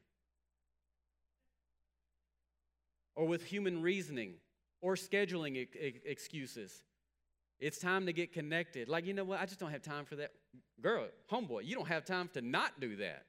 [3.15, 4.36] or with human reasoning
[4.82, 5.67] or scheduling
[6.06, 6.84] excuses.
[7.60, 8.89] It's time to get connected.
[8.89, 9.39] Like, you know what?
[9.39, 10.32] I just don't have time for that.
[10.82, 13.26] Girl, homeboy, you don't have time to not do that.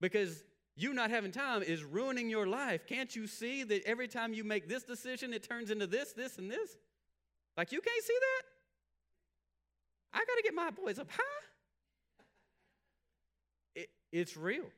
[0.00, 0.44] Because
[0.76, 2.86] you not having time is ruining your life.
[2.86, 6.38] Can't you see that every time you make this decision, it turns into this, this,
[6.38, 6.76] and this?
[7.56, 8.42] Like, you can't see that?
[10.12, 11.44] I got to get my boys up high.
[13.74, 14.70] It, it's real.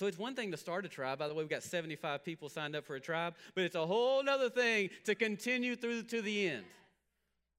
[0.00, 1.18] So it's one thing to start a tribe.
[1.18, 3.84] By the way, we've got 75 people signed up for a tribe, but it's a
[3.84, 6.64] whole other thing to continue through to the end.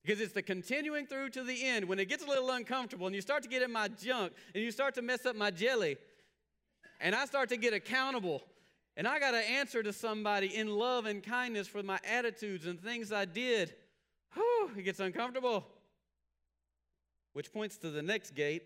[0.04, 1.88] Because it's the continuing through to the end.
[1.88, 4.64] When it gets a little uncomfortable and you start to get in my junk and
[4.64, 5.98] you start to mess up my jelly,
[7.00, 8.42] and I start to get accountable,
[8.98, 12.82] and I got to answer to somebody in love and kindness for my attitudes and
[12.82, 13.72] things I did,
[14.34, 15.68] whew, it gets uncomfortable.
[17.34, 18.64] Which points to the next gate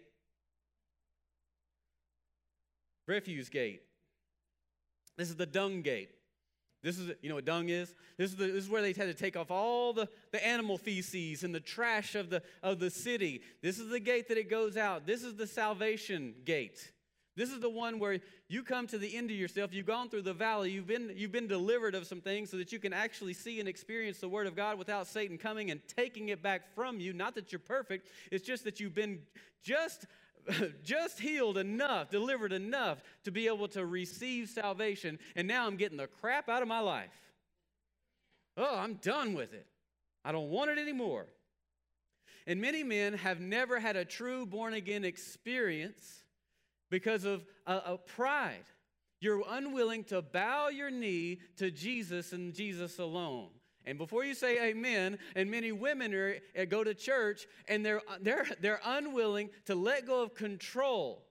[3.07, 3.81] refuse gate.
[5.17, 6.09] This is the dung gate.
[6.83, 7.95] This is, you know what dung is?
[8.15, 10.77] This is, the, this is where they had to take off all the, the animal
[10.77, 13.41] feces and the trash of the, of the city.
[13.63, 15.07] This is the gate that it goes out.
[15.07, 16.91] This is the salvation gate.
[17.35, 19.73] This is the one where you come to the end of yourself.
[19.73, 20.69] You've gone through the valley.
[20.71, 23.67] You've been, you've been delivered of some things so that you can actually see and
[23.67, 27.13] experience the Word of God without Satan coming and taking it back from you.
[27.13, 29.19] Not that you're perfect, it's just that you've been
[29.63, 30.05] just
[30.83, 35.97] just healed enough, delivered enough to be able to receive salvation, and now I'm getting
[35.97, 37.09] the crap out of my life.
[38.57, 39.65] Oh, I'm done with it.
[40.23, 41.27] I don't want it anymore.
[42.47, 46.23] And many men have never had a true born again experience
[46.89, 48.65] because of a, a pride.
[49.19, 53.49] You're unwilling to bow your knee to Jesus and Jesus alone.
[53.85, 58.01] And before you say amen, and many women are, uh, go to church and they're,
[58.21, 61.23] they're, they're unwilling to let go of control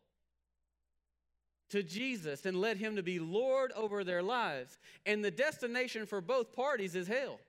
[1.70, 4.78] to Jesus and let Him to be Lord over their lives.
[5.04, 7.40] And the destination for both parties is hell.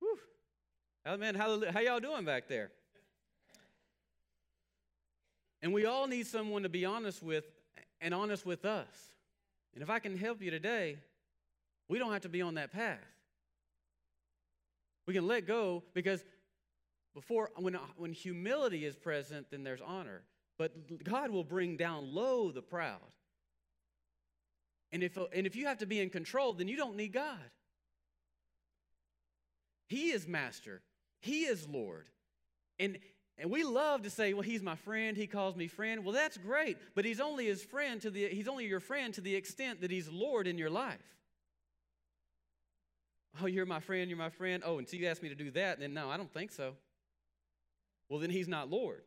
[0.00, 0.18] Whew.
[1.06, 1.36] Amen.
[1.36, 1.70] Hallelujah.
[1.70, 2.72] How y'all doing back there?
[5.62, 7.44] And we all need someone to be honest with
[8.00, 8.88] and honest with us.
[9.74, 10.98] And if I can help you today,
[11.92, 12.96] we don't have to be on that path.
[15.06, 16.24] We can let go because
[17.14, 20.22] before when, uh, when humility is present, then there's honor.
[20.56, 22.96] But God will bring down low the proud.
[24.90, 27.50] And if, and if you have to be in control, then you don't need God.
[29.86, 30.80] He is master,
[31.20, 32.08] He is Lord.
[32.78, 32.96] And,
[33.36, 36.06] and we love to say, well, he's my friend, he calls me friend.
[36.06, 39.20] Well, that's great, but he's only his friend to the he's only your friend to
[39.20, 41.12] the extent that he's Lord in your life.
[43.40, 44.62] Oh, you're my friend, you're my friend.
[44.64, 46.74] Oh, until you ask me to do that, then no, I don't think so.
[48.08, 49.02] Well, then he's not Lord.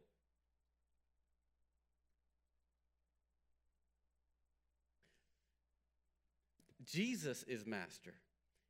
[6.85, 8.13] Jesus is master.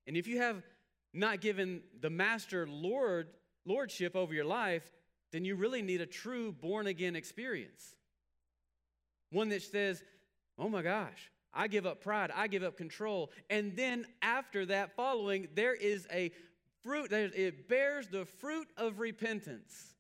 [0.07, 0.63] And if you have
[1.13, 3.27] not given the master Lord
[3.65, 4.89] lordship over your life,
[5.31, 7.95] then you really need a true born again experience.
[9.31, 10.03] One that says,
[10.57, 14.95] "Oh my gosh, I give up pride, I give up control." And then after that
[14.95, 16.31] following, there is a
[16.83, 19.95] fruit it bears the fruit of repentance.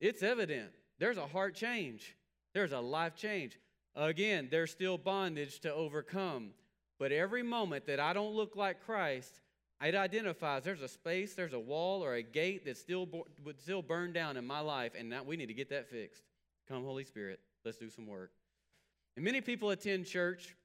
[0.00, 0.70] It's evident.
[0.98, 2.16] There's a heart change.
[2.54, 3.58] There's a life change.
[3.94, 6.54] Again, there's still bondage to overcome.
[6.98, 9.40] But every moment that I don't look like Christ,
[9.80, 13.08] it identifies there's a space, there's a wall or a gate that still
[13.44, 16.24] would still burn down in my life, and now we need to get that fixed.
[16.68, 18.32] Come, Holy Spirit, let's do some work.
[19.14, 20.56] And many people attend church,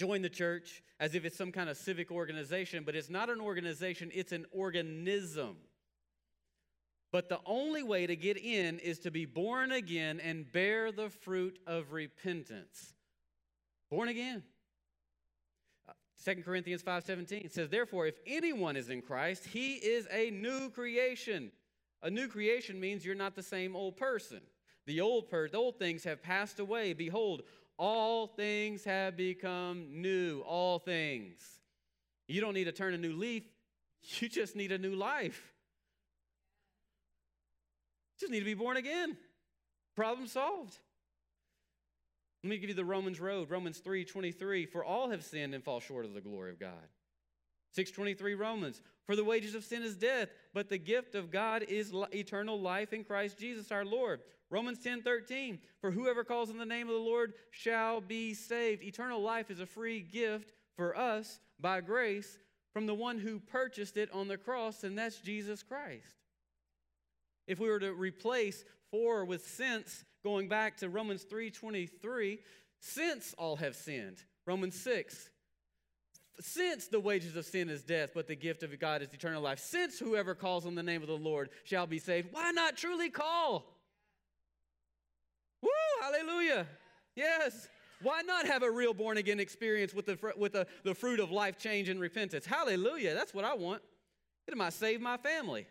[0.00, 3.38] join the church as if it's some kind of civic organization, but it's not an
[3.38, 5.56] organization, it's an organism.
[7.12, 11.10] But the only way to get in is to be born again and bear the
[11.10, 12.94] fruit of repentance.
[13.90, 14.42] Born again.
[15.86, 15.92] Uh,
[16.24, 21.52] 2 Corinthians 5:17 says therefore if anyone is in Christ he is a new creation.
[22.02, 24.40] A new creation means you're not the same old person.
[24.86, 26.94] The old per- the old things have passed away.
[26.94, 27.42] Behold,
[27.80, 30.40] all things have become new.
[30.40, 31.40] All things.
[32.28, 33.42] You don't need to turn a new leaf.
[34.20, 35.52] You just need a new life.
[38.18, 39.16] Just need to be born again.
[39.96, 40.76] Problem solved.
[42.44, 44.66] Let me give you the Romans road, Romans 3 23.
[44.66, 46.88] For all have sinned and fall short of the glory of God.
[47.72, 48.82] 623 Romans.
[49.06, 52.92] For the wages of sin is death, but the gift of God is eternal life
[52.92, 54.20] in Christ Jesus our Lord.
[54.50, 55.58] Romans 10 13.
[55.80, 58.82] For whoever calls on the name of the Lord shall be saved.
[58.82, 62.38] Eternal life is a free gift for us by grace
[62.72, 66.14] from the one who purchased it on the cross, and that's Jesus Christ.
[67.46, 72.38] If we were to replace for with since, going back to Romans 3:23,
[72.80, 74.22] since all have sinned.
[74.46, 75.30] Romans 6,
[76.40, 79.58] since the wages of sin is death, but the gift of God is eternal life.
[79.58, 83.10] Since whoever calls on the name of the Lord shall be saved, why not truly
[83.10, 83.66] call?
[86.00, 86.66] Hallelujah.
[87.14, 87.68] Yes.
[88.02, 91.30] Why not have a real born again experience with, the, with the, the fruit of
[91.30, 92.46] life change and repentance?
[92.46, 93.14] Hallelujah.
[93.14, 93.82] That's what I want.
[94.48, 95.66] It might save my family.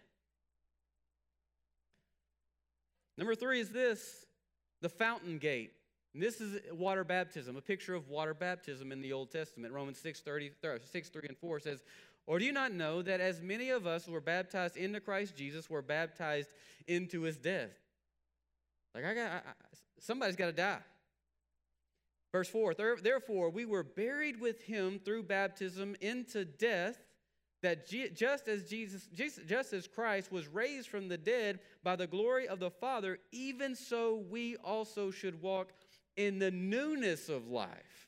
[3.17, 4.25] Number three is this
[4.81, 5.71] the fountain gate.
[6.13, 9.73] And this is water baptism, a picture of water baptism in the Old Testament.
[9.73, 10.51] Romans 6, 30,
[10.91, 11.83] 6 3 and 4 says,
[12.25, 15.69] Or do you not know that as many of us were baptized into Christ Jesus
[15.69, 16.49] were baptized
[16.87, 17.71] into his death?
[18.95, 19.41] Like, I got, I,
[19.99, 20.79] somebody's got to die.
[22.31, 26.97] Verse 4 Therefore, we were buried with him through baptism into death
[27.61, 32.47] that just as Jesus, just as Christ was raised from the dead by the glory
[32.47, 35.73] of the Father, even so we also should walk
[36.15, 38.07] in the newness of life.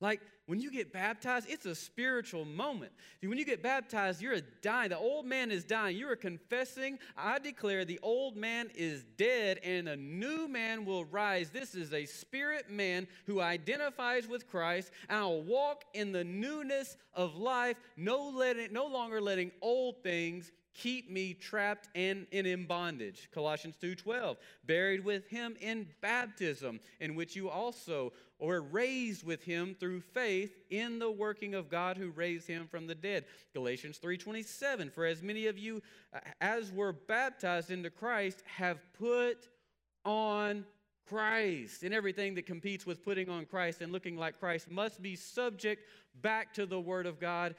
[0.00, 2.92] Like when you get baptized, it's a spiritual moment.
[3.20, 4.90] When you get baptized, you're dying.
[4.90, 5.96] The old man is dying.
[5.96, 11.04] You are confessing, I declare the old man is dead and a new man will
[11.04, 11.50] rise.
[11.50, 17.34] This is a spirit man who identifies with Christ, I'll walk in the newness of
[17.36, 23.28] life, no, letting, no longer letting old things keep me trapped and, and in bondage.
[23.32, 29.74] Colossians 2.12 buried with him in baptism in which you also were raised with him
[29.78, 33.24] through faith in the working of god who raised him from the dead.
[33.54, 35.82] Galatians 3.27 for as many of you
[36.14, 39.48] uh, as were baptized into christ have put
[40.04, 40.64] on
[41.08, 41.82] Christ.
[41.82, 45.84] And everything that competes with putting on Christ and looking like Christ must be subject
[46.20, 47.54] back to the Word of God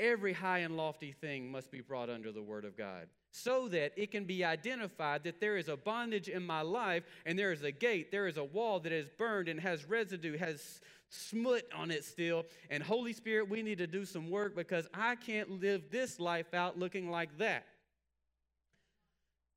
[0.00, 3.92] every high and lofty thing must be brought under the Word of God so that
[3.96, 7.62] it can be identified that there is a bondage in my life and there is
[7.62, 10.80] a gate, there is a wall that is burned and has residue, has
[11.10, 12.44] smut on it still.
[12.70, 16.54] And Holy Spirit, we need to do some work because I can't live this life
[16.54, 17.66] out looking like that.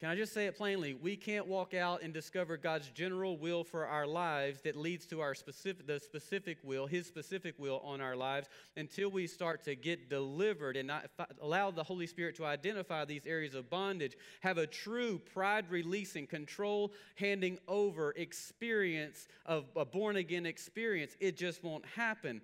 [0.04, 0.96] Can I just say it plainly?
[0.96, 5.22] We can't walk out and discover God's general will for our lives that leads to
[5.22, 9.76] our specific the specific will, his specific will on our lives until we start to
[9.76, 11.10] get delivered and not,
[11.42, 16.28] allow the Holy Spirit to identify these areas of bondage, have a true pride releasing,
[16.28, 21.16] control handing over experience of a born again experience.
[21.22, 22.42] It just won't happen.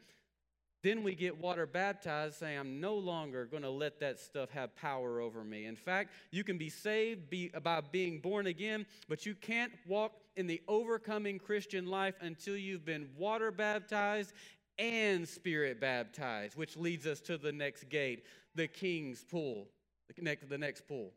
[0.81, 4.75] Then we get water baptized, saying, I'm no longer going to let that stuff have
[4.77, 5.65] power over me.
[5.65, 10.13] In fact, you can be saved be, by being born again, but you can't walk
[10.37, 14.31] in the overcoming Christian life until you've been water baptized
[14.77, 18.23] and spirit baptized, which leads us to the next gate,
[18.55, 19.67] the king's pool,
[20.15, 21.11] the next, the next pool.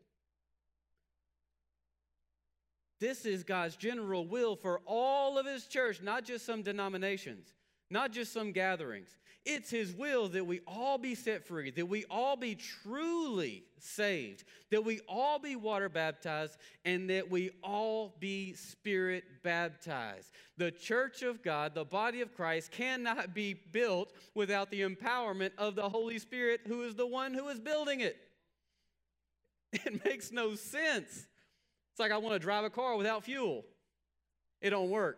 [2.99, 7.53] This is God's general will for all of His church, not just some denominations,
[7.89, 9.17] not just some gatherings.
[9.45, 14.45] It's His will that we all be set free, that we all be truly saved,
[14.71, 20.31] that we all be water baptized, and that we all be spirit baptized.
[20.57, 25.75] The church of God, the body of Christ, cannot be built without the empowerment of
[25.75, 28.17] the Holy Spirit, who is the one who is building it.
[29.73, 31.09] It makes no sense.
[31.91, 33.65] It's like I want to drive a car without fuel.
[34.61, 35.17] It don't work.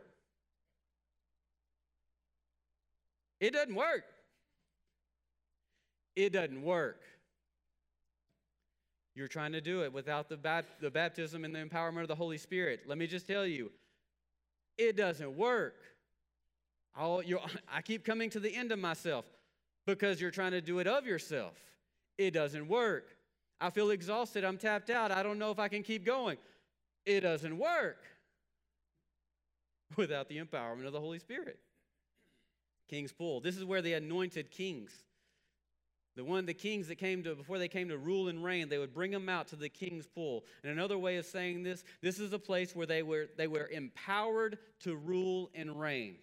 [3.41, 4.05] It doesn't work
[6.15, 7.01] it doesn't work.
[9.15, 12.15] You're trying to do it without the, bat- the baptism and the empowerment of the
[12.15, 12.81] Holy Spirit.
[12.85, 13.71] Let me just tell you,
[14.77, 15.75] it doesn't work.
[16.97, 19.25] i keep coming to the end of myself
[19.85, 21.53] because you're trying to do it of yourself.
[22.17, 23.15] It doesn't work.
[23.61, 24.43] I feel exhausted.
[24.43, 25.11] I'm tapped out.
[25.11, 26.37] I don't know if I can keep going.
[27.05, 28.03] It doesn't work
[29.95, 31.57] without the empowerment of the Holy Spirit.
[32.89, 33.39] King's Pool.
[33.39, 35.04] This is where the anointed kings
[36.15, 38.77] the one, the kings that came to, before they came to rule and reign, they
[38.77, 40.45] would bring them out to the king's pool.
[40.63, 43.67] And another way of saying this, this is a place where they were, they were
[43.67, 46.15] empowered to rule and reign.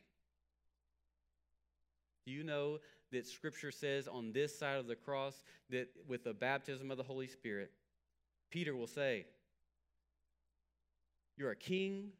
[2.24, 2.78] Do you know
[3.10, 7.02] that scripture says on this side of the cross that with the baptism of the
[7.02, 7.70] Holy Spirit,
[8.50, 9.26] Peter will say,
[11.36, 12.12] You're a king,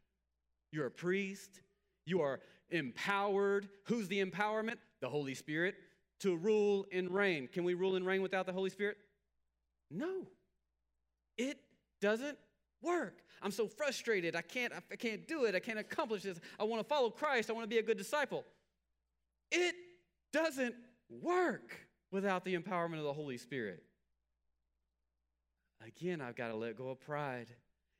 [0.71, 1.61] you're a priest,
[2.05, 3.67] you are empowered.
[3.85, 4.77] Who's the empowerment?
[4.99, 5.75] The Holy Spirit
[6.23, 7.47] to rule and reign.
[7.47, 8.97] Can we rule and reign without the Holy Spirit?
[9.91, 10.27] No.
[11.37, 11.57] It
[12.01, 12.37] doesn't
[12.81, 13.19] work.
[13.41, 14.35] I'm so frustrated.
[14.35, 15.53] I can't I can't do it.
[15.53, 16.39] I can't accomplish this.
[16.57, 17.49] I want to follow Christ.
[17.49, 18.45] I want to be a good disciple.
[19.51, 19.75] It
[20.31, 20.75] doesn't
[21.09, 21.75] work
[22.09, 23.83] without the empowerment of the Holy Spirit.
[25.85, 27.47] Again, I've got to let go of pride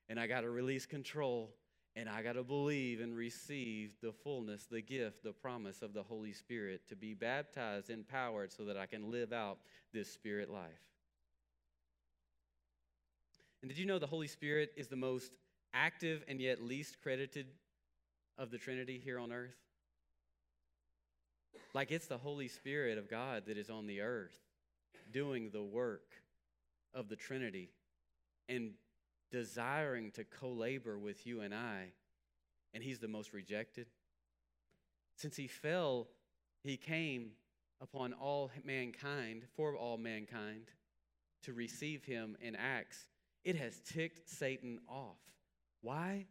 [0.08, 1.54] and I got to release control
[1.96, 6.02] and I got to believe and receive the fullness, the gift, the promise of the
[6.02, 9.60] Holy Spirit to be baptized, empowered, so that I can live out
[9.94, 10.72] this spirit life.
[13.62, 15.32] And did you know the Holy Spirit is the most
[15.74, 17.48] active and yet least credited
[18.38, 19.56] of the Trinity here on earth?
[21.74, 24.38] Like it's the Holy Spirit of God that is on the earth
[25.12, 26.12] doing the work
[26.94, 27.70] of the Trinity
[28.50, 28.72] and
[29.34, 31.92] desiring to co labor with you and I,
[32.74, 33.88] and he's the most rejected?
[35.18, 36.08] Since he fell,
[36.64, 37.32] he came
[37.82, 40.68] upon all mankind, for all mankind,
[41.42, 43.08] to receive him in Acts.
[43.44, 45.18] It has ticked Satan off.
[45.82, 46.28] Why?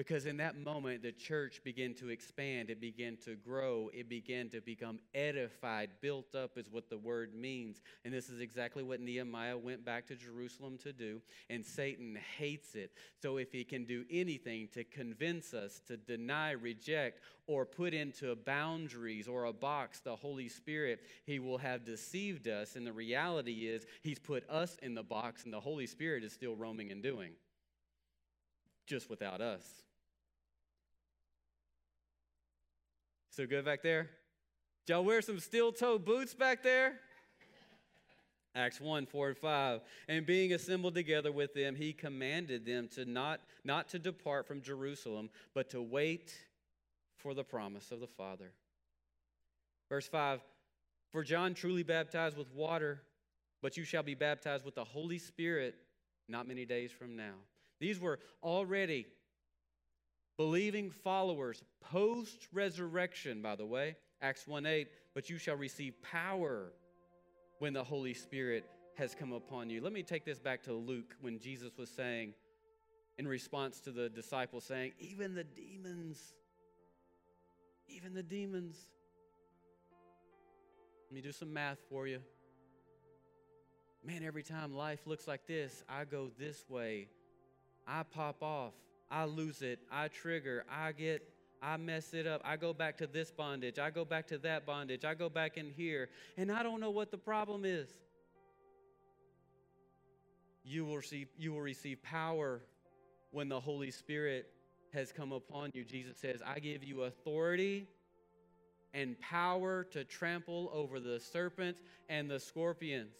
[0.00, 4.48] Because in that moment, the church began to expand, it began to grow, it began
[4.48, 7.82] to become edified, built up, is what the word means.
[8.06, 11.20] And this is exactly what Nehemiah went back to Jerusalem to do.
[11.50, 12.92] And Satan hates it.
[13.20, 18.34] So if he can do anything to convince us to deny, reject, or put into
[18.34, 22.74] boundaries or a box the Holy Spirit, he will have deceived us.
[22.74, 26.32] And the reality is, he's put us in the box, and the Holy Spirit is
[26.32, 27.32] still roaming and doing
[28.86, 29.84] just without us.
[33.30, 34.10] So good back there?
[34.86, 36.98] Did y'all wear some steel toe boots back there?
[38.56, 39.80] Acts 1, 4 and 5.
[40.08, 44.60] And being assembled together with them, he commanded them to not, not to depart from
[44.60, 46.34] Jerusalem, but to wait
[47.18, 48.50] for the promise of the Father.
[49.88, 50.40] Verse 5
[51.12, 53.00] For John truly baptized with water,
[53.62, 55.76] but you shall be baptized with the Holy Spirit
[56.28, 57.34] not many days from now.
[57.78, 59.06] These were already
[60.40, 66.72] believing followers post resurrection, by the way, Acts 1 8, but you shall receive power
[67.58, 68.64] when the Holy Spirit
[68.96, 69.82] has come upon you.
[69.82, 72.32] Let me take this back to Luke when Jesus was saying,
[73.18, 76.32] in response to the disciples, saying, Even the demons,
[77.86, 78.78] even the demons.
[81.10, 82.20] Let me do some math for you.
[84.02, 87.08] Man, every time life looks like this, I go this way
[87.86, 88.72] I pop off,
[89.10, 91.22] I lose it, I trigger, I get,
[91.62, 92.40] I mess it up.
[92.44, 95.56] I go back to this bondage, I go back to that bondage, I go back
[95.56, 97.88] in here, and I don't know what the problem is.
[100.64, 102.60] You will receive, you will receive power
[103.32, 104.46] when the Holy Spirit
[104.92, 105.84] has come upon you.
[105.84, 107.88] Jesus says, I give you authority
[108.92, 113.14] and power to trample over the serpents and the scorpions.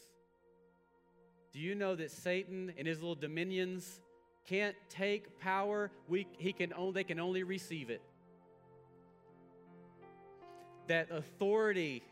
[1.53, 4.01] Do you know that Satan and his little dominions
[4.51, 5.93] can't take power?
[6.09, 8.03] We, he can only, they can only receive it.
[10.89, 12.03] That authority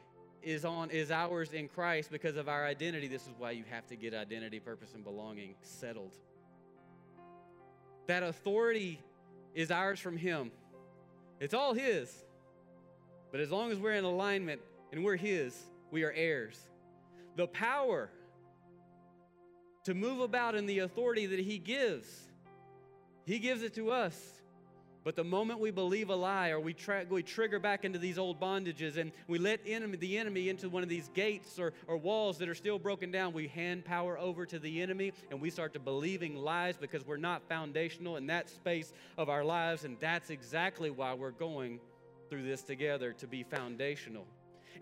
[0.40, 3.08] is on is ours in Christ because of our identity.
[3.08, 6.16] This is why you have to get identity, purpose, and belonging settled.
[8.06, 9.00] That authority
[9.52, 10.52] is ours from Him.
[11.40, 12.14] It's all His.
[13.32, 14.60] But as long as we're in alignment
[14.92, 15.58] and we're His,
[15.90, 16.56] we are heirs.
[17.34, 18.10] The power
[19.84, 22.27] to move about in the authority that He gives,
[23.28, 24.18] He gives it to us.
[25.04, 28.16] But the moment we believe a lie or we, tra- we trigger back into these
[28.16, 31.98] old bondages and we let enemy, the enemy into one of these gates or, or
[31.98, 35.50] walls that are still broken down, we hand power over to the enemy and we
[35.50, 39.84] start to believing lies because we're not foundational in that space of our lives.
[39.84, 41.80] And that's exactly why we're going
[42.30, 44.24] through this together to be foundational.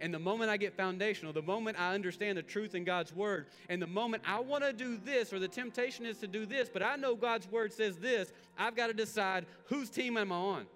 [0.01, 3.47] And the moment I get foundational, the moment I understand the truth in God's word,
[3.69, 6.69] and the moment I want to do this or the temptation is to do this,
[6.69, 10.37] but I know God's word says this, I've got to decide whose team am I
[10.37, 10.67] on?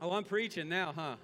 [0.00, 1.16] Oh, I'm preaching now, huh?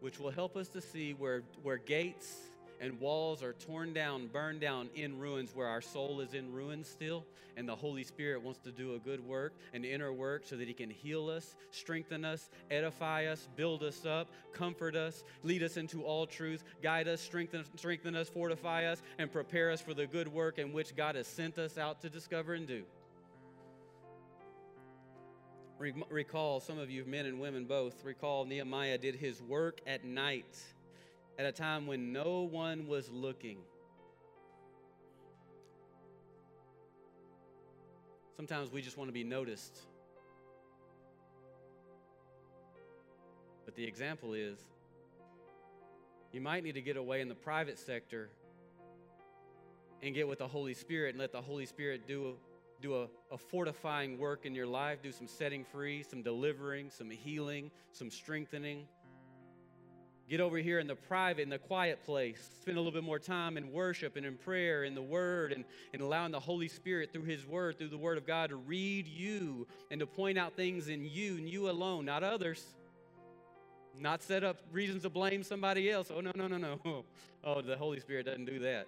[0.00, 2.36] Which will help us to see where, where gates
[2.80, 6.88] and walls are torn down, burned down in ruins where our soul is in ruins
[6.88, 7.24] still,
[7.56, 10.66] and the Holy Spirit wants to do a good work, an inner work, so that
[10.66, 15.76] He can heal us, strengthen us, edify us, build us up, comfort us, lead us
[15.76, 20.06] into all truth, guide us, strengthen, strengthen us, fortify us, and prepare us for the
[20.06, 22.82] good work in which God has sent us out to discover and do.
[26.10, 30.62] Recall, some of you, men and women both, recall Nehemiah did his work at night
[31.38, 33.58] at a time when no one was looking.
[38.36, 39.80] Sometimes we just want to be noticed.
[43.64, 44.58] But the example is
[46.32, 48.30] you might need to get away in the private sector
[50.02, 53.06] and get with the Holy Spirit and let the Holy Spirit do a, do a,
[53.30, 58.10] a, fortifying work in your life, do some setting free, some delivering, some healing, some
[58.10, 58.86] strengthening,
[60.32, 62.48] Get over here in the private, in the quiet place.
[62.62, 65.62] Spend a little bit more time in worship and in prayer, in the Word, and,
[65.92, 69.06] and allowing the Holy Spirit through His Word, through the Word of God, to read
[69.06, 72.64] you and to point out things in you and you alone, not others.
[74.00, 76.10] Not set up reasons to blame somebody else.
[76.10, 77.04] Oh, no, no, no, no.
[77.44, 78.86] Oh, the Holy Spirit doesn't do that.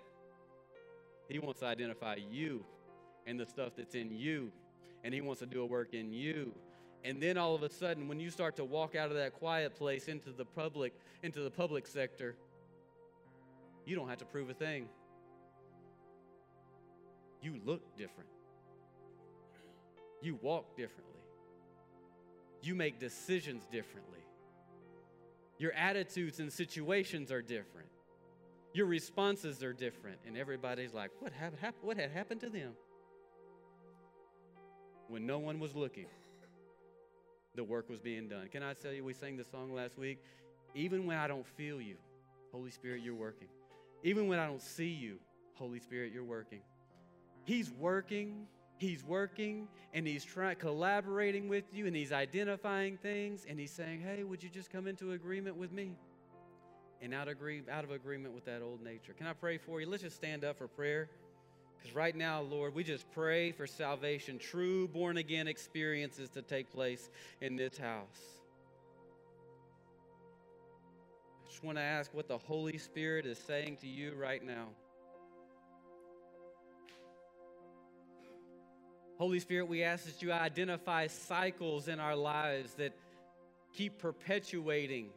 [1.29, 2.65] He wants to identify you
[3.27, 4.51] and the stuff that's in you,
[5.05, 6.55] and He wants to do a work in you
[7.05, 9.77] and then all of a sudden, when you start to walk out of that quiet
[9.77, 12.35] place into the public, into the public sector,
[13.85, 14.89] you don't have to prove a thing.
[17.43, 18.31] You look different.
[20.23, 21.21] You walk differently.
[22.63, 24.21] You make decisions differently.
[25.59, 27.89] Your attitudes and situations are different.
[28.73, 30.17] Your responses are different.
[30.27, 32.73] And everybody's like, what, happened, what had happened to them?
[35.09, 36.07] When no one was looking
[37.55, 38.49] the work was being done.
[38.49, 40.19] Can I tell you, we sang the song last week.
[40.75, 41.97] Even when I don't feel you,
[42.53, 43.49] Holy Spirit, you're working.
[44.03, 45.19] Even when I don't see you,
[45.55, 46.61] Holy Spirit, you're working.
[47.45, 48.47] He's working,
[48.77, 50.27] He's working, and He's
[50.59, 54.87] collaborating with you, and He's identifying things, and He's saying, Hey, would you just come
[54.87, 55.93] into agreement with me?
[57.01, 59.13] And out, agree, out of agreement with that old nature.
[59.13, 59.87] Can I pray for you?
[59.89, 61.11] Let's just stand up for prayer.
[61.85, 66.73] Because right now, Lord, we just pray for salvation, true born again experiences to take
[66.73, 67.11] place
[67.43, 68.07] in this house.
[71.43, 74.69] I just want to ask what the Holy Spirit is saying to you right now.
[79.19, 82.95] Holy Spirit, we ask that you identify cycles in our lives that
[83.75, 85.11] keep perpetuating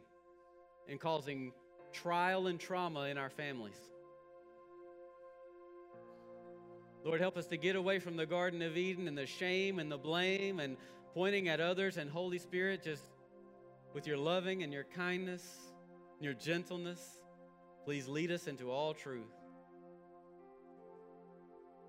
[0.86, 1.52] and causing
[1.94, 3.80] trial and trauma in our families.
[7.04, 9.90] Lord, help us to get away from the Garden of Eden and the shame and
[9.90, 10.76] the blame and
[11.14, 11.96] pointing at others.
[11.96, 13.04] And Holy Spirit, just
[13.94, 15.44] with your loving and your kindness,
[16.18, 17.00] and your gentleness,
[17.84, 19.32] please lead us into all truth.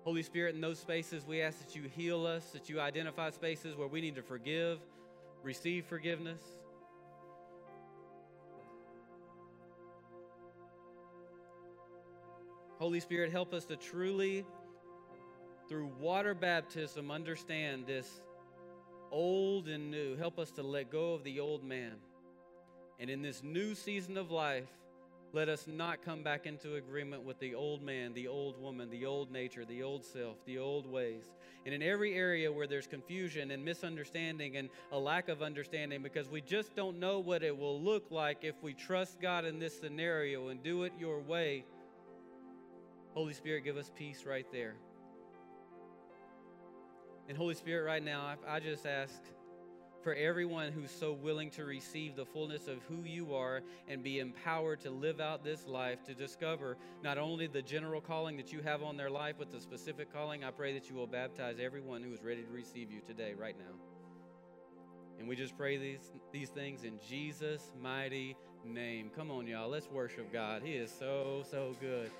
[0.02, 3.76] Holy Spirit, in those spaces, we ask that you heal us, that you identify spaces
[3.76, 4.78] where we need to forgive,
[5.42, 6.40] receive forgiveness.
[12.78, 14.46] Holy Spirit, help us to truly
[15.70, 18.22] through water baptism, understand this
[19.12, 20.16] old and new.
[20.16, 21.92] Help us to let go of the old man.
[22.98, 24.66] And in this new season of life,
[25.32, 29.06] let us not come back into agreement with the old man, the old woman, the
[29.06, 31.30] old nature, the old self, the old ways.
[31.64, 36.28] And in every area where there's confusion and misunderstanding and a lack of understanding, because
[36.28, 39.78] we just don't know what it will look like if we trust God in this
[39.78, 41.64] scenario and do it your way,
[43.14, 44.74] Holy Spirit, give us peace right there.
[47.30, 49.14] And Holy Spirit, right now, I, I just ask
[50.02, 54.18] for everyone who's so willing to receive the fullness of who you are and be
[54.18, 58.62] empowered to live out this life, to discover not only the general calling that you
[58.62, 60.42] have on their life, but the specific calling.
[60.42, 63.56] I pray that you will baptize everyone who is ready to receive you today, right
[63.56, 63.76] now.
[65.20, 69.08] And we just pray these, these things in Jesus' mighty name.
[69.14, 69.68] Come on, y'all.
[69.68, 70.62] Let's worship God.
[70.64, 72.10] He is so, so good.